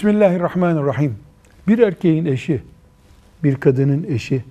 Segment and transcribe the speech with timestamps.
[0.00, 1.14] Bismillahirrahmanirrahim.
[1.68, 2.62] Bir erkeğin eşi,
[3.44, 4.44] bir kadının eşi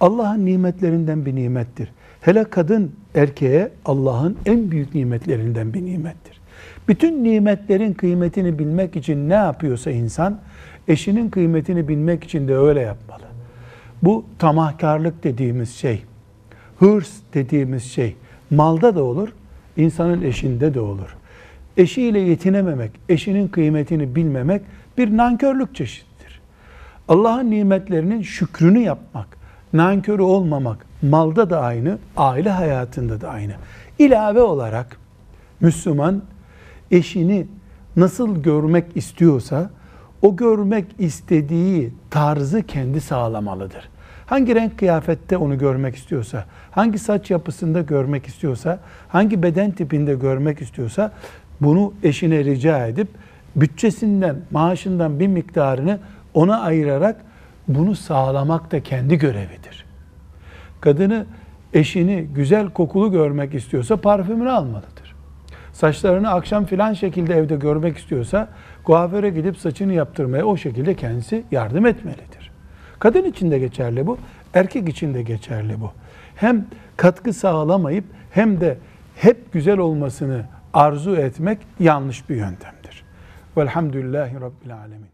[0.00, 1.92] Allah'ın nimetlerinden bir nimettir.
[2.20, 6.40] Hele kadın erkeğe Allah'ın en büyük nimetlerinden bir nimettir.
[6.88, 10.40] Bütün nimetlerin kıymetini bilmek için ne yapıyorsa insan,
[10.88, 13.24] eşinin kıymetini bilmek için de öyle yapmalı.
[14.02, 16.02] Bu tamahkarlık dediğimiz şey,
[16.78, 18.16] hırs dediğimiz şey,
[18.50, 19.28] malda da olur,
[19.76, 21.16] insanın eşinde de olur.
[21.76, 24.62] Eşiyle yetinememek, eşinin kıymetini bilmemek
[24.98, 26.40] bir nankörlük çeşididir.
[27.08, 29.26] Allah'ın nimetlerinin şükrünü yapmak,
[29.72, 33.52] nankörü olmamak, malda da aynı, aile hayatında da aynı.
[33.98, 34.96] İlave olarak
[35.60, 36.22] Müslüman
[36.90, 37.46] eşini
[37.96, 39.70] nasıl görmek istiyorsa,
[40.22, 43.88] o görmek istediği tarzı kendi sağlamalıdır.
[44.26, 50.60] Hangi renk kıyafette onu görmek istiyorsa, hangi saç yapısında görmek istiyorsa, hangi beden tipinde görmek
[50.60, 51.12] istiyorsa
[51.60, 53.08] bunu eşine rica edip
[53.56, 55.98] bütçesinden, maaşından bir miktarını
[56.34, 57.16] ona ayırarak
[57.68, 59.84] bunu sağlamak da kendi görevidir.
[60.80, 61.26] Kadını
[61.72, 65.14] eşini güzel kokulu görmek istiyorsa parfümünü almalıdır.
[65.72, 68.48] Saçlarını akşam filan şekilde evde görmek istiyorsa
[68.84, 72.50] kuaföre gidip saçını yaptırmaya o şekilde kendisi yardım etmelidir.
[72.98, 74.18] Kadın için de geçerli bu,
[74.54, 75.90] erkek için de geçerli bu.
[76.36, 78.78] Hem katkı sağlamayıp hem de
[79.16, 83.04] hep güzel olmasını arzu etmek yanlış bir yöntemdir.
[83.56, 85.08] Velhamdülillahi Rabbil Alemin.